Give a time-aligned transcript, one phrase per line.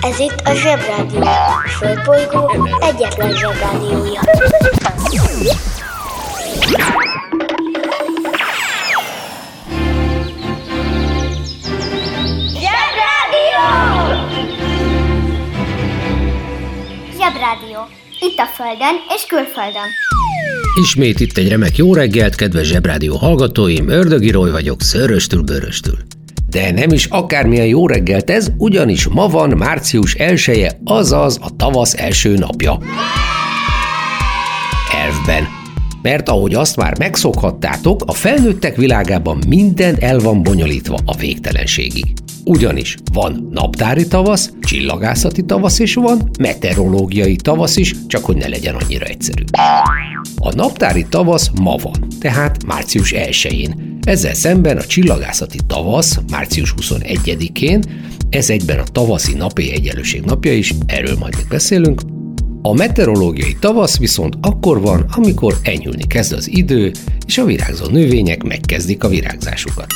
[0.00, 1.20] Ez itt a Zsebrádió.
[1.20, 4.20] A Földbolygó egyetlen Zsebrádiója.
[12.60, 13.64] Zsebrádió!
[17.18, 17.78] Zsebrádió.
[18.20, 19.88] Itt a Földön és külföldön.
[20.80, 25.96] Ismét itt egy remek jó reggelt, kedves Zsebrádió hallgatóim, Ördögi Roy vagyok, szöröstül, bőröstül.
[26.56, 31.94] De nem is akármilyen jó reggelt ez, ugyanis ma van március 1 azaz a tavasz
[31.94, 32.78] első napja.
[35.04, 35.46] Elfben.
[36.02, 42.12] Mert ahogy azt már megszokhattátok, a felnőttek világában minden el van bonyolítva a végtelenségig.
[42.44, 48.74] Ugyanis van naptári tavasz, csillagászati tavasz és van meteorológiai tavasz is, csak hogy ne legyen
[48.74, 49.42] annyira egyszerű.
[50.40, 53.98] A naptári tavasz ma van, tehát március 1-én.
[54.02, 57.82] Ezzel szemben a csillagászati tavasz március 21-én,
[58.30, 62.00] ez egyben a tavaszi napi egyenlőség napja is, erről majd még beszélünk.
[62.62, 66.92] A meteorológiai tavasz viszont akkor van, amikor enyhülni kezd az idő,
[67.26, 69.86] és a virágzó növények megkezdik a virágzásukat.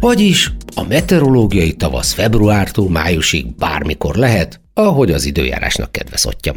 [0.00, 6.56] Vagyis a meteorológiai tavasz februártól májusig bármikor lehet, ahogy az időjárásnak kedve szottyam.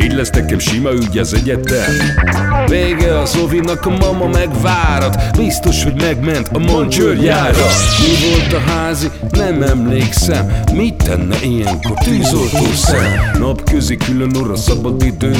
[0.00, 1.94] Így lesz nekem sima ügy az egyetem.
[2.66, 7.66] Vége a Szovinak, a mama megvárat Biztos, hogy megment a mancsőrjára
[8.00, 9.10] Mi volt a házi?
[9.30, 10.52] Nem emlékszem.
[10.72, 13.30] Mit tenne ilyenkor tűzoltó szem?
[13.38, 15.34] Napközi külön orra szabad idő.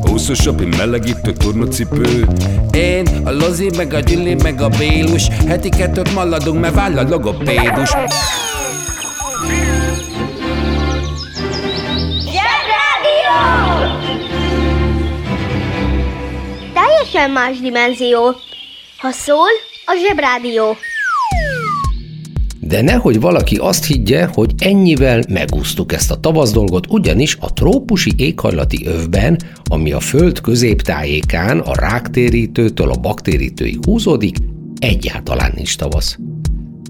[0.00, 2.26] Húszosabb, én melegítő tornacipő.
[2.72, 5.28] Én, a Lozi, meg a Gyüli, meg a Bélus.
[5.46, 7.90] Heti kettőt maladunk, mert váll a logopédus.
[9.48, 9.77] Zsebrádió!
[17.18, 18.34] Teljesen más dimenzió.
[18.98, 19.48] Ha szól,
[19.86, 20.76] a Zsebrádió.
[22.60, 28.12] De nehogy valaki azt higgye, hogy ennyivel megúsztuk ezt a tavasz dolgot, ugyanis a trópusi
[28.16, 34.36] éghajlati övben, ami a Föld középtájékán a ráktérítőtől a baktérítőig húzódik,
[34.78, 36.18] egyáltalán nincs tavasz.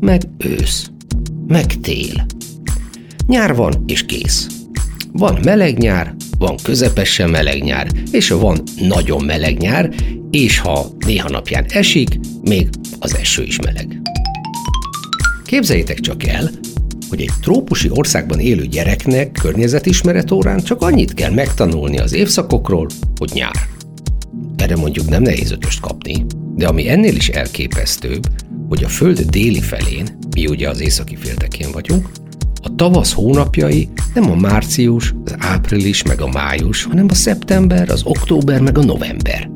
[0.01, 0.91] Meg ősz.
[1.47, 2.27] Meg tél.
[3.27, 4.58] Nyár van, és kész.
[5.13, 9.95] Van meleg nyár, van közepesen meleg nyár, és van nagyon meleg nyár,
[10.31, 14.01] és ha néha napján esik, még az eső is meleg.
[15.45, 16.51] Képzeljétek csak el,
[17.09, 22.87] hogy egy trópusi országban élő gyereknek környezetismeret órán csak annyit kell megtanulni az évszakokról,
[23.19, 23.67] hogy nyár.
[24.57, 26.27] Erre mondjuk nem nehéz ötöst kapni,
[26.57, 28.27] de ami ennél is elképesztőbb,
[28.69, 32.11] hogy a Föld déli felén, mi ugye az északi féltekén vagyunk,
[32.69, 38.03] a tavasz hónapjai nem a március, az április meg a május, hanem a szeptember, az
[38.05, 39.51] október meg a november.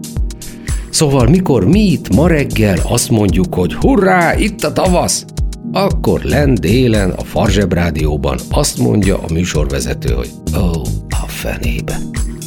[0.91, 5.25] Szóval mikor mi itt ma reggel azt mondjuk, hogy hurrá, itt a tavasz,
[5.73, 11.99] akkor len délen a Farzseb rádióban azt mondja a műsorvezető, hogy ó, a fenébe,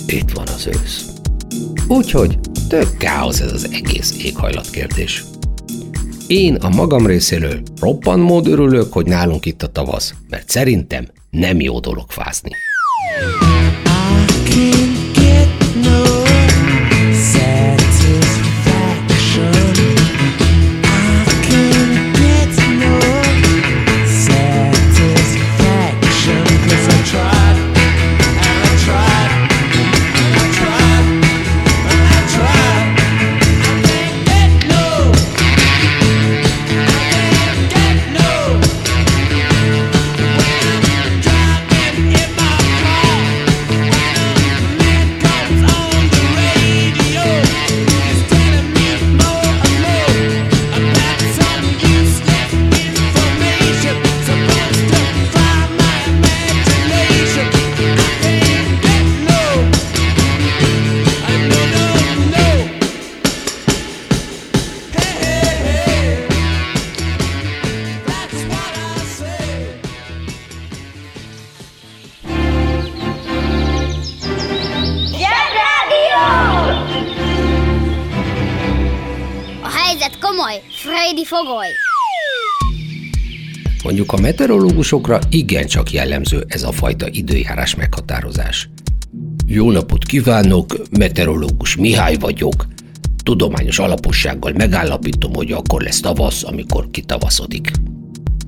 [0.08, 1.06] itt van az ősz.
[1.88, 5.24] Úgyhogy tök káosz ez az egész éghajlatkérdés.
[6.28, 11.60] Én a magam részéről roppan mód örülök, hogy nálunk itt a tavasz, mert szerintem nem
[11.60, 12.52] jó dolog fázni.
[81.26, 81.68] Freddy fogoly.
[83.84, 88.70] Mondjuk a meteorológusokra igencsak jellemző ez a fajta időjárás meghatározás.
[89.46, 92.68] Jó napot kívánok, meteorológus Mihály vagyok.
[93.24, 97.72] Tudományos alapossággal megállapítom, hogy akkor lesz tavasz, amikor kitavaszodik.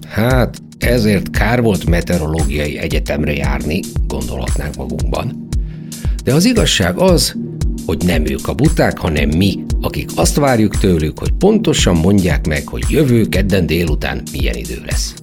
[0.08, 5.48] Hát, ezért kár volt meteorológiai egyetemre járni, gondolhatnánk magunkban.
[6.24, 7.36] De az igazság az,
[7.88, 12.68] hogy nem ők a buták, hanem mi, akik azt várjuk tőlük, hogy pontosan mondják meg,
[12.68, 15.14] hogy jövő kedden délután milyen idő lesz.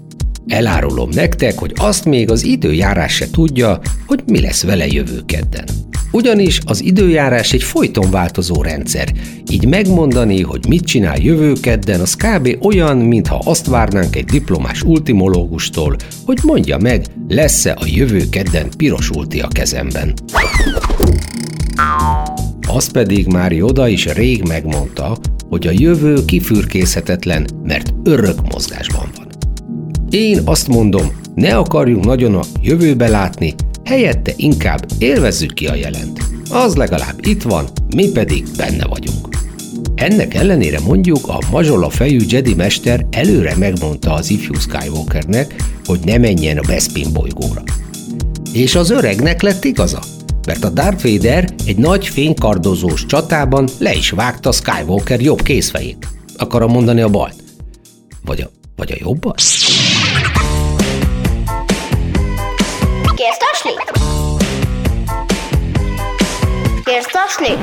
[0.47, 5.65] Elárulom nektek, hogy azt még az időjárás se tudja, hogy mi lesz vele jövő kedden.
[6.13, 9.13] Ugyanis az időjárás egy folyton változó rendszer,
[9.51, 12.57] így megmondani, hogy mit csinál jövő kedden, az kb.
[12.61, 19.11] olyan, mintha azt várnánk egy diplomás ultimológustól, hogy mondja meg, lesz-e a jövő kedden piros
[19.11, 20.15] ulti a kezemben.
[22.67, 25.17] Az pedig már Joda is rég megmondta,
[25.49, 29.27] hogy a jövő kifürkészhetetlen, mert örök mozgásban van.
[30.11, 36.21] Én azt mondom, ne akarjunk nagyon a jövőbe látni, helyette inkább élvezzük ki a jelent.
[36.51, 37.67] Az legalább itt van,
[37.97, 39.29] mi pedig benne vagyunk.
[39.95, 46.19] Ennek ellenére mondjuk a mazsola fejű Jedi mester előre megmondta az ifjú Skywalkernek, hogy ne
[46.19, 47.63] menjen a Bespin bolygóra.
[48.53, 50.01] És az öregnek lett igaza,
[50.46, 56.08] mert a Darth Vader egy nagy fénykardozós csatában le is vágta Skywalker jobb kézfejét.
[56.37, 57.35] Akarom mondani a balt.
[58.25, 59.43] Vagy a, vagy a jobbat?
[67.14, 67.55] Tasni?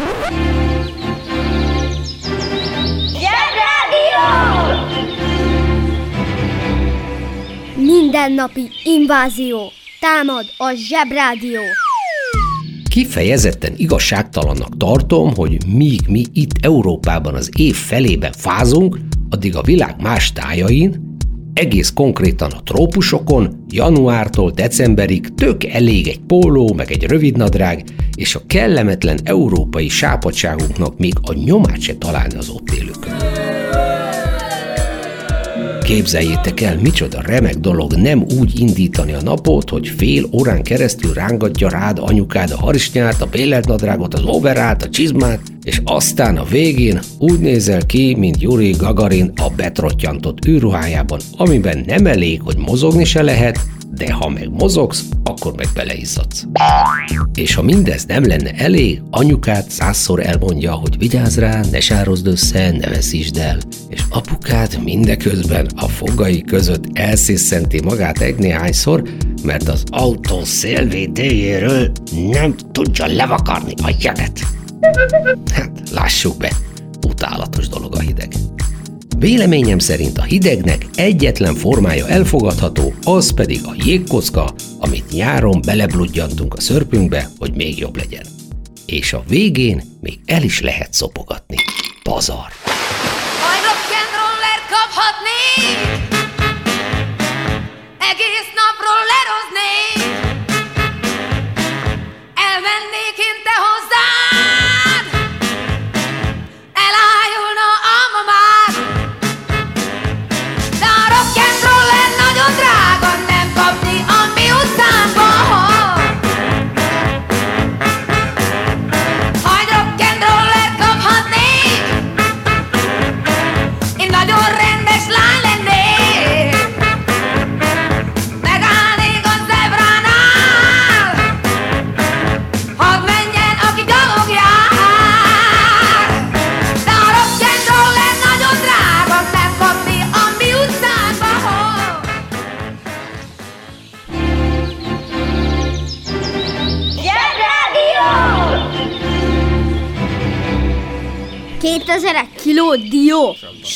[3.20, 4.26] Zsebrádió!
[7.76, 9.72] Mindennapi invázió.
[10.00, 11.62] Támad a zsebrádió.
[12.92, 19.00] Kifejezetten igazságtalannak tartom, hogy míg mi itt Európában az év felében fázunk,
[19.30, 21.18] addig a világ más tájain,
[21.54, 27.84] egész konkrétan a trópusokon, januártól decemberig tök elég egy póló, meg egy rövidnadrág,
[28.16, 33.14] és a kellemetlen európai sápadságunknak még a nyomát se találni az ott élőkön.
[35.92, 41.70] Képzeljétek el, micsoda remek dolog nem úgy indítani a napot, hogy fél órán keresztül rángatja
[41.70, 47.00] rád anyukád a harisnyát, a bélelt nadrágot, az overát, a csizmát, és aztán a végén
[47.18, 53.22] úgy nézel ki, mint Yuri Gagarin a betrottyantott űrruhájában, amiben nem elég, hogy mozogni se
[53.22, 53.60] lehet,
[53.96, 56.46] de ha meg mozogsz, akkor meg beleizzadsz.
[57.34, 62.72] És ha mindez nem lenne elég, anyukád százszor elmondja, hogy vigyázz rá, ne sározd össze,
[62.72, 63.58] ne veszítsd el.
[63.90, 69.04] És apukád mindeközben a fogai között elsziszenti magát egy néhányszor,
[69.44, 71.92] mert az autó szélvédőjéről
[72.32, 74.40] nem tudja levakarni a jeget.
[75.54, 76.52] Hát, lássuk be,
[77.08, 78.34] utálatos dolog a hideg.
[79.18, 86.62] Véleményem szerint a hidegnek egyetlen formája elfogadható, az pedig a jégkocka, amit nyáron belebludjantunk a
[86.62, 88.26] szörpünkbe, hogy még jobb legyen.
[88.86, 91.58] És a végén még el is lehet szopogatni.
[92.04, 92.50] Pazar!
[93.44, 95.78] Majd rock'n'rollert kaphatnék
[98.12, 98.71] Egész napról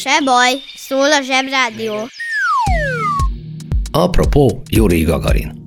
[0.07, 1.93] Se baj, szól a zsebrádió.
[3.91, 5.65] Apropó, Yuri Gagarin.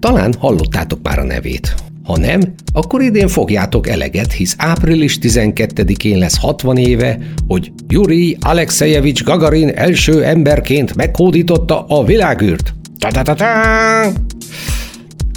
[0.00, 1.74] Talán hallottátok már a nevét.
[2.04, 7.18] Ha nem, akkor idén fogjátok eleget, hisz április 12-én lesz 60 éve,
[7.48, 12.74] hogy Yuri Alexejevics Gagarin első emberként meghódította a világűrt.
[12.98, 14.12] Ta-ta-ta-ta!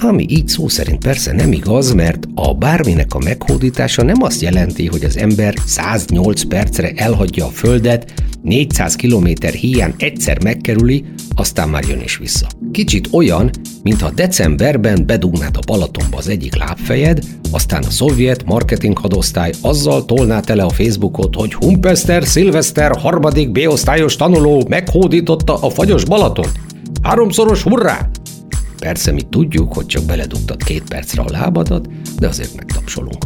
[0.04, 4.88] Ami így szó szerint persze nem igaz, mert a bárminek a meghódítása nem azt jelenti,
[4.88, 11.04] hogy az ember 108 percre elhagyja a Földet, 400 km híján egyszer megkerüli,
[11.36, 12.48] aztán már jön is vissza.
[12.72, 13.50] Kicsit olyan,
[13.84, 17.20] mintha decemberben bedugnád a Balatonba az egyik lábfejed,
[17.52, 24.16] aztán a szovjet marketing hadosztály azzal tolná tele a Facebookot, hogy Humpester Szilveszter harmadik B-osztályos
[24.16, 26.60] tanuló meghódította a fagyos Balatont.
[27.02, 28.10] Háromszoros hurrá!
[28.84, 31.88] Persze mi tudjuk, hogy csak beledugtad két percre a lábadat,
[32.20, 33.24] de azért megtapsolunk.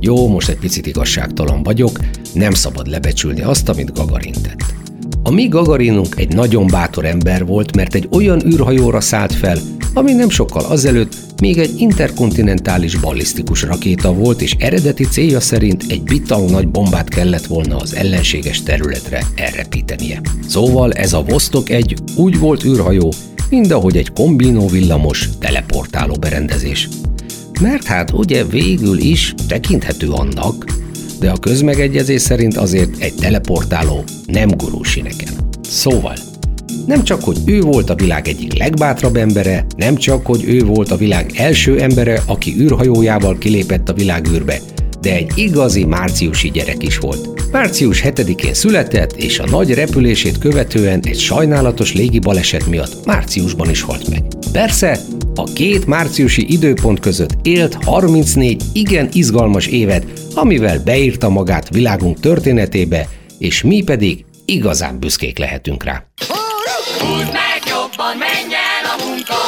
[0.00, 1.98] Jó, most egy picit igazságtalan vagyok,
[2.34, 4.74] nem szabad lebecsülni azt, amit Gagarin tett.
[5.22, 9.58] A mi Gagarinunk egy nagyon bátor ember volt, mert egy olyan űrhajóra szállt fel,
[9.94, 16.02] ami nem sokkal azelőtt még egy interkontinentális ballisztikus rakéta volt, és eredeti célja szerint egy
[16.02, 20.20] bitang nagy bombát kellett volna az ellenséges területre elrepítenie.
[20.48, 23.12] Szóval ez a Vostok egy úgy volt űrhajó,
[23.50, 26.88] mint ahogy egy kombinó villamos teleportáló berendezés.
[27.60, 30.64] Mert hát ugye végül is tekinthető annak,
[31.20, 35.32] de a közmegegyezés szerint azért egy teleportáló nem gurul sineken.
[35.62, 36.14] Szóval,
[36.86, 40.90] nem csak, hogy ő volt a világ egyik legbátrabb embere, nem csak, hogy ő volt
[40.90, 44.60] a világ első embere, aki űrhajójával kilépett a világűrbe,
[45.00, 47.52] de egy igazi márciusi gyerek is volt.
[47.52, 53.82] Március 7-én született, és a nagy repülését követően egy sajnálatos légi baleset miatt márciusban is
[53.82, 54.22] halt meg.
[54.52, 55.00] Persze,
[55.34, 63.08] a két márciusi időpont között élt 34 igen izgalmas évet, amivel beírta magát világunk történetébe,
[63.38, 66.04] és mi pedig igazán büszkék lehetünk rá.
[67.00, 69.40] Húzd meg jobban, menj el a munka,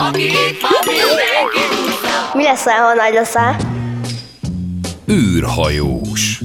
[0.00, 2.30] aki itt van, mindenki húzza.
[2.34, 3.56] Mi leszel, ha nagy leszel?
[5.10, 6.40] űrhajós.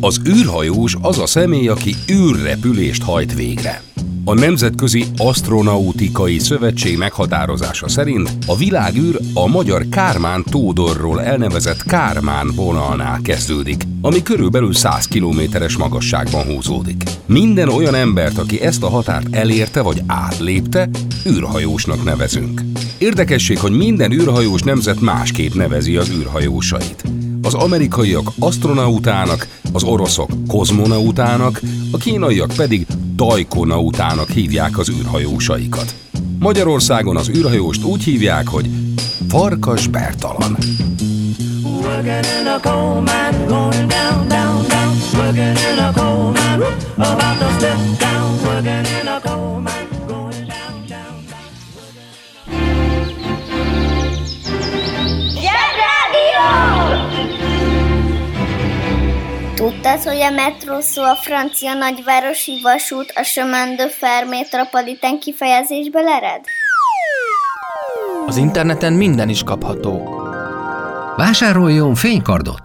[0.00, 3.82] Az űrhajós az a személy, aki űrrepülést hajt végre.
[4.28, 13.20] A Nemzetközi Astronautikai Szövetség meghatározása szerint a világűr a magyar Kármán Tódorról elnevezett Kármán vonalnál
[13.22, 17.02] kezdődik, ami körülbelül 100 kilométeres magasságban húzódik.
[17.26, 20.88] Minden olyan embert, aki ezt a határt elérte vagy átlépte,
[21.28, 22.60] űrhajósnak nevezünk.
[22.98, 27.04] Érdekesség, hogy minden űrhajós nemzet másképp nevezi az űrhajósait.
[27.42, 35.94] Az amerikaiak astronautának, az oroszok kozmonautának, a kínaiak pedig dajkonautának hívják az űrhajósaikat.
[36.38, 38.70] Magyarországon az űrhajóst úgy hívják, hogy
[39.28, 40.56] Farkas Bertalan.
[45.16, 45.56] Working
[59.76, 66.08] Tudtad, hogy a metró szó a francia nagyvárosi vasút a chemin de fer métropolitán kifejezésből
[66.08, 66.40] ered?
[68.26, 70.20] Az interneten minden is kapható.
[71.16, 72.60] Vásároljon fénykardot!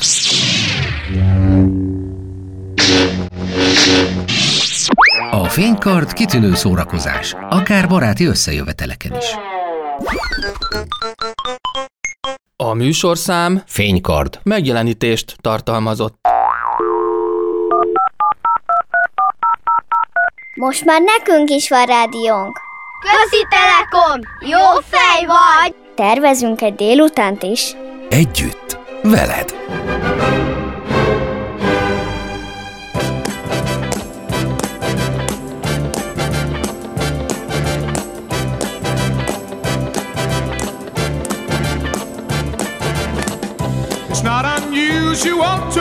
[5.32, 9.36] A fénykard kitűnő szórakozás, akár baráti összejöveteleken is.
[12.56, 14.40] A műsorszám Fénykard.
[14.44, 16.20] megjelenítést tartalmazott.
[20.62, 22.60] Most már nekünk is van rádiónk.
[23.00, 24.20] Közi Telekom!
[24.40, 25.76] Jó fej vagy!
[25.96, 27.76] Tervezünk egy délutánt is.
[28.10, 29.56] Együtt, veled.
[44.10, 45.81] It's not unusual to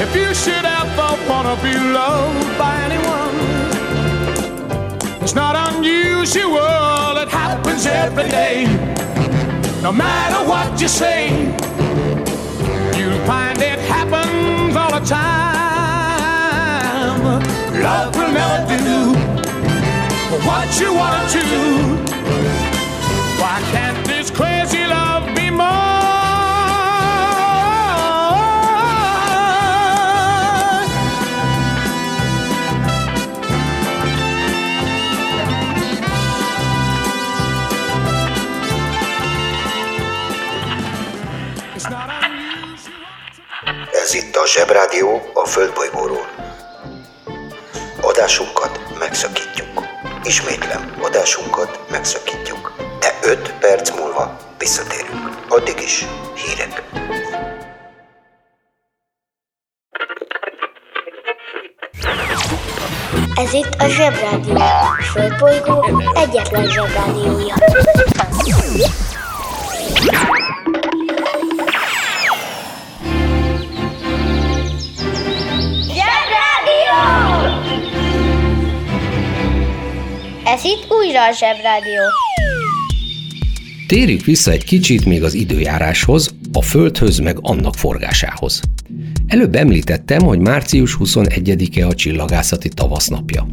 [0.00, 3.36] If you should ever wanna be loved by anyone,
[5.20, 8.66] it's not unusual, it happens every day.
[9.82, 11.30] No matter what you say,
[12.96, 15.58] you'll find it happens all the time.
[17.82, 19.14] Love will never do
[20.46, 21.42] what you wanna do.
[23.40, 26.17] Why can't this crazy love be mine?
[44.42, 46.26] A Zsebrádió a Földbolygóról.
[48.00, 49.84] Adásunkat megszakítjuk.
[50.24, 52.72] Ismétlem, adásunkat megszakítjuk.
[53.00, 55.36] De 5 perc múlva visszatérünk.
[55.48, 56.04] Addig is
[56.34, 56.82] hírek.
[63.34, 64.56] Ez itt a Zsebrádió.
[64.56, 67.54] A Földbolygó egyetlen Zsebrádiója.
[81.08, 82.02] Újra a Zsebrádió.
[83.86, 88.60] Térjük vissza egy kicsit még az időjáráshoz, a Földhöz meg annak forgásához.
[89.26, 93.46] Előbb említettem, hogy március 21-e a csillagászati tavasznapja.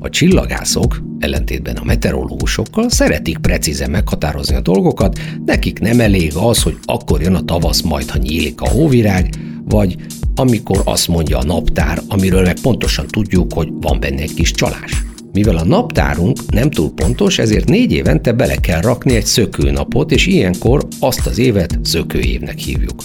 [0.00, 6.78] A csillagászok, ellentétben a meteorológusokkal, szeretik precízen meghatározni a dolgokat, nekik nem elég az, hogy
[6.84, 9.96] akkor jön a tavasz majd, ha nyílik a hóvirág, vagy
[10.34, 15.11] amikor azt mondja a naptár, amiről meg pontosan tudjuk, hogy van benne egy kis csalás.
[15.32, 20.26] Mivel a naptárunk nem túl pontos, ezért négy évente bele kell rakni egy szökőnapot, és
[20.26, 23.02] ilyenkor azt az évet szökőévnek hívjuk.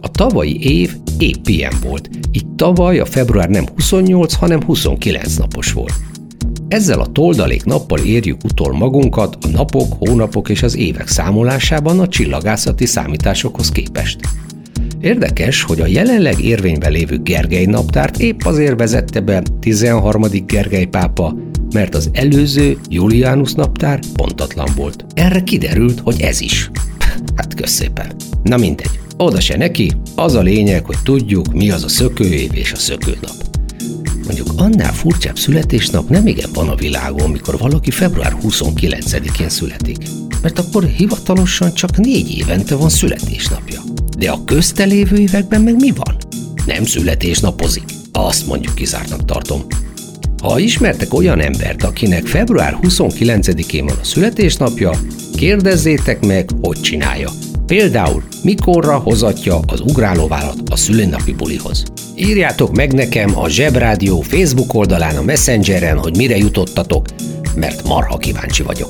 [0.00, 5.72] A tavalyi év épp ilyen volt, így tavaly a február nem 28, hanem 29 napos
[5.72, 5.94] volt.
[6.68, 12.08] Ezzel a toldalék nappal érjük utol magunkat a napok, hónapok és az évek számolásában a
[12.08, 14.18] csillagászati számításokhoz képest.
[15.00, 20.24] Érdekes, hogy a jelenleg érvényben lévő Gergely naptárt épp azért vezette be 13.
[20.46, 21.36] Gergely pápa,
[21.72, 25.04] mert az előző Julianus naptár pontatlan volt.
[25.14, 26.70] Erre kiderült, hogy ez is.
[27.36, 28.12] Hát köszépen.
[28.42, 32.72] Na mindegy, oda se neki, az a lényeg, hogy tudjuk, mi az a szökőév és
[32.72, 33.34] a szökőnap.
[34.24, 39.98] Mondjuk annál furcsább születésnap nem igen van a világon, mikor valaki február 29-én születik.
[40.42, 43.80] Mert akkor hivatalosan csak négy évente van születésnapja.
[44.18, 46.16] De a köztelévő években meg mi van?
[46.66, 47.84] Nem születésnapozik.
[48.12, 49.60] Azt mondjuk kizártnak tartom.
[50.42, 54.90] Ha ismertek olyan embert, akinek február 29-én van a születésnapja,
[55.36, 57.30] kérdezzétek meg, hogy csinálja.
[57.66, 61.84] Például, mikorra hozatja az ugrálóvállalat a szülinapi bulihoz.
[62.14, 67.06] Írjátok meg nekem a Zsebrádió Facebook oldalán a Messengeren, hogy mire jutottatok,
[67.54, 68.88] mert marha kíváncsi vagyok.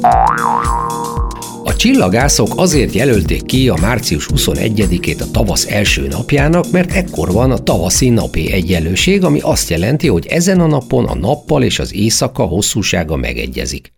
[1.68, 7.50] A csillagászok azért jelölték ki a március 21-ét a tavasz első napjának, mert ekkor van
[7.50, 11.94] a tavaszi napi egyenlőség, ami azt jelenti, hogy ezen a napon a nappal és az
[11.94, 13.92] éjszaka hosszúsága megegyezik.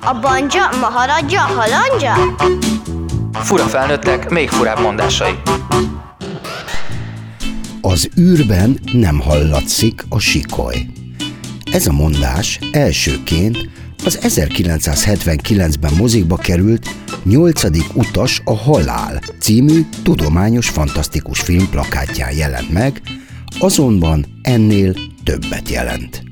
[0.00, 2.36] A banja, maharadja, halandja?
[3.32, 5.32] Fura felnőttek, még furább mondásai.
[7.80, 10.76] Az űrben nem hallatszik a sikoly.
[11.72, 13.68] Ez a mondás elsőként
[14.04, 16.88] az 1979-ben mozikba került
[17.24, 17.62] 8.
[17.94, 23.02] utas a halál című tudományos fantasztikus film plakátján jelent meg,
[23.58, 26.22] azonban ennél többet jelent.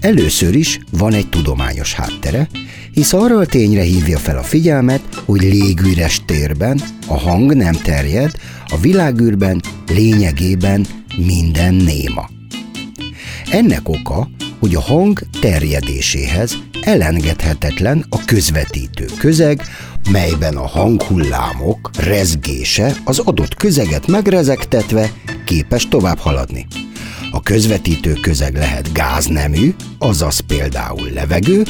[0.00, 2.48] Először is van egy tudományos háttere,
[2.92, 8.30] hisz arra a tényre hívja fel a figyelmet, hogy légüres térben a hang nem terjed,
[8.68, 12.28] a világűrben lényegében minden néma.
[13.50, 19.62] Ennek oka, hogy a hang terjedéséhez elengedhetetlen a közvetítő közeg,
[20.10, 25.12] melyben a hanghullámok rezgése az adott közeget megrezegtetve
[25.44, 26.66] képes tovább haladni.
[27.30, 31.62] A közvetítő közeg lehet gáznemű, azaz például levegő,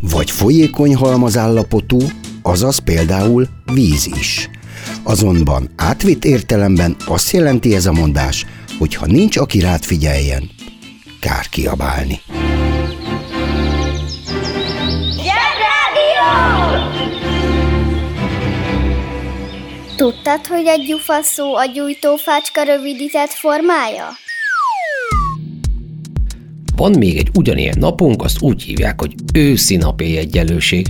[0.00, 1.98] vagy folyékony halmazállapotú,
[2.42, 4.50] azaz például víz is.
[5.02, 8.46] Azonban átvitt értelemben azt jelenti ez a mondás,
[8.78, 10.50] hogy ha nincs, aki rád figyeljen,
[11.20, 12.20] kár kiabálni.
[19.96, 21.14] Tudtad, hogy egy gyufa
[21.56, 24.08] a gyújtófácska rövidített formája?
[26.76, 30.86] Van még egy ugyanilyen napunk, azt úgy hívják, hogy őszi napi egyenlőség.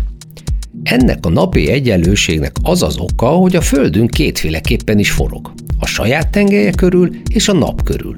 [0.82, 5.52] Ennek a napi egyenlőségnek az az oka, hogy a Földünk kétféleképpen is forog.
[5.78, 8.16] A saját tengelye körül és a nap körül.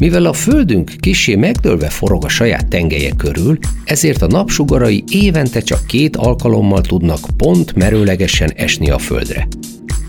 [0.00, 5.86] Mivel a Földünk kisé megdőlve forog a saját tengelye körül, ezért a napsugarai évente csak
[5.86, 9.48] két alkalommal tudnak pont merőlegesen esni a Földre.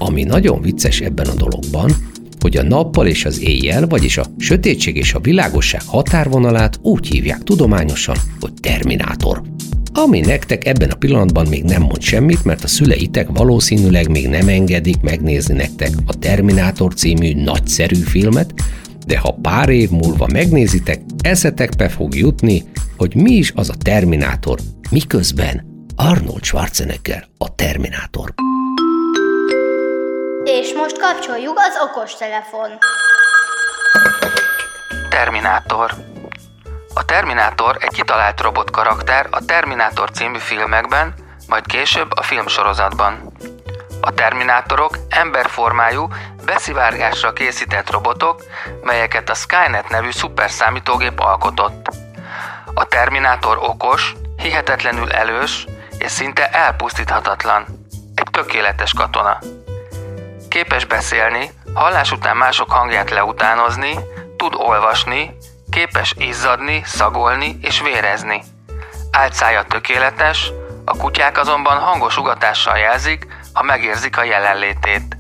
[0.04, 1.92] Ami nagyon vicces ebben a dologban,
[2.40, 7.44] hogy a nappal és az éjjel, vagyis a sötétség és a világosság határvonalát úgy hívják
[7.44, 9.42] tudományosan, hogy terminátor.
[9.94, 14.48] Ami nektek ebben a pillanatban még nem mond semmit, mert a szüleitek valószínűleg még nem
[14.48, 18.54] engedik megnézni nektek a Terminátor című nagyszerű filmet,
[19.06, 22.64] de ha pár év múlva megnézitek, eszetekbe fog jutni,
[22.98, 24.60] hogy mi is az a Terminátor,
[24.92, 28.34] miközben Arnold Schwarzenegger a Terminátor.
[30.60, 32.78] És most kapcsoljuk az okostelefon.
[35.10, 35.92] Terminátor.
[36.94, 41.14] A Terminátor egy kitalált robot karakter a Terminátor című filmekben,
[41.48, 43.34] majd később a filmsorozatban.
[44.02, 46.08] A Terminátorok emberformájú,
[46.46, 48.44] beszivárgásra készített robotok,
[48.84, 51.86] melyeket a Skynet nevű szuperszámítógép alkotott.
[52.74, 55.66] A Terminátor okos, hihetetlenül elős
[55.98, 57.66] és szinte elpusztíthatatlan.
[58.16, 59.40] Egy tökéletes katona.
[60.52, 63.96] Képes beszélni, hallás után mások hangját leutánozni,
[64.38, 65.38] tud olvasni,
[65.70, 68.44] képes izzadni, szagolni és vérezni.
[69.12, 70.52] Álcája tökéletes,
[70.86, 75.18] a kutyák azonban hangos ugatással jelzik, ha megérzik a jelenlétét.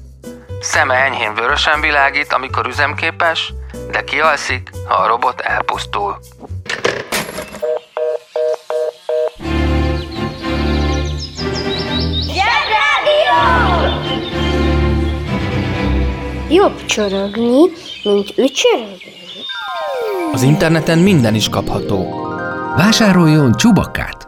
[0.61, 3.53] Szeme enyhén vörösen világít, amikor üzemképes,
[3.91, 6.19] de kialszik, ha a robot elpusztul.
[16.53, 17.59] Jobb csorogni,
[18.03, 19.19] mint ücsörögni.
[20.31, 22.27] Az interneten minden is kapható.
[22.75, 24.27] Vásároljon csubakkát!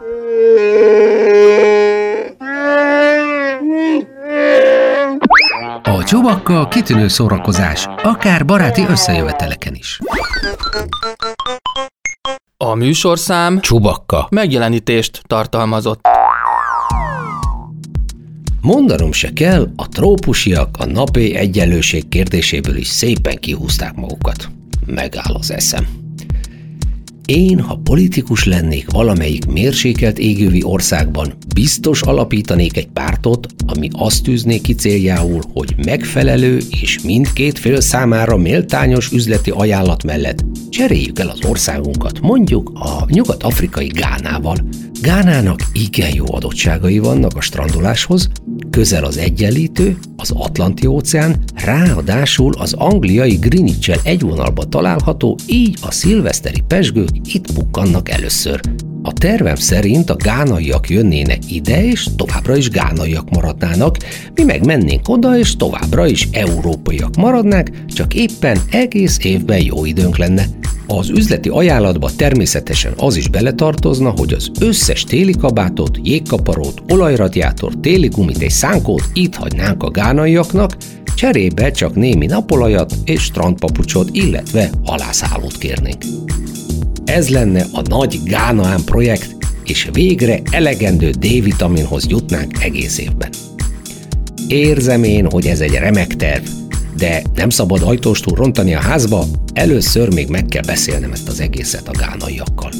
[5.82, 9.98] A csubakka kitűnő szórakozás, akár baráti összejöveteleken is.
[12.56, 14.26] A műsorszám Csubakka.
[14.30, 16.00] megjelenítést tartalmazott.
[18.64, 24.48] Mondanom se kell, a trópusiak a napi egyenlőség kérdéséből is szépen kihúzták magukat.
[24.86, 25.86] Megáll az eszem.
[27.24, 34.58] Én, ha politikus lennék valamelyik mérsékelt égővi országban, biztos alapítanék egy pártot, ami azt tűzné
[34.58, 41.44] ki céljául, hogy megfelelő és mindkét fél számára méltányos üzleti ajánlat mellett cseréljük el az
[41.48, 44.56] országunkat, mondjuk a nyugat-afrikai Gánával.
[45.04, 48.28] Gánának igen jó adottságai vannak a strandoláshoz,
[48.70, 56.60] közel az egyenlítő, az Atlanti-óceán, ráadásul az angliai greenwich egy vonalba található, így a szilveszteri
[56.66, 58.60] pesgők itt bukkannak először.
[59.02, 63.96] A tervem szerint a gánaiak jönnének ide, és továbbra is gánaiak maradnának,
[64.34, 70.16] mi meg mennénk oda, és továbbra is európaiak maradnák, csak éppen egész évben jó időnk
[70.16, 70.46] lenne.
[70.86, 78.08] Az üzleti ajánlatba természetesen az is beletartozna, hogy az összes téli kabátot, jégkaparót, olajradiátort, téli
[78.08, 80.76] gumit és szánkót itt hagynánk a gánaiaknak,
[81.16, 86.02] cserébe csak némi napolajat és strandpapucsot, illetve halászhálót kérnénk.
[87.04, 93.30] Ez lenne a nagy Gánaán projekt, és végre elegendő D-vitaminhoz jutnánk egész évben.
[94.48, 96.44] Érzem én, hogy ez egy remek terv,
[96.96, 101.88] de nem szabad ajtóstól rontani a házba, először még meg kell beszélnem ezt az egészet
[101.88, 102.70] a gánaiakkal.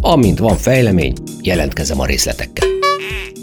[0.00, 2.68] Amint van fejlemény, jelentkezem a részletekkel.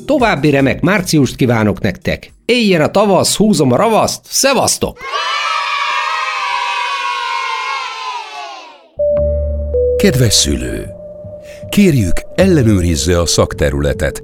[0.05, 2.33] További remek márciust kívánok nektek!
[2.45, 4.99] Éljen a tavasz, húzom a ravaszt, szevasztok!
[9.97, 10.86] Kedves szülő!
[11.69, 14.23] Kérjük, ellenőrizze a szakterületet,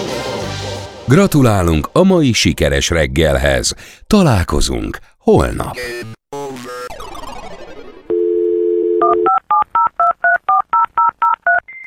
[1.05, 3.73] Gratulálunk a mai sikeres reggelhez.
[4.07, 5.77] Találkozunk holnap.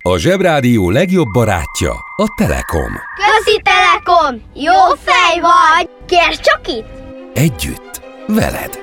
[0.03, 2.93] A Zsebrádió legjobb barátja a Telekom.
[3.17, 4.43] Közi Telekom!
[4.55, 5.89] Jó fej vagy!
[6.07, 6.89] Kérd csak itt!
[7.35, 8.81] Együtt, veled.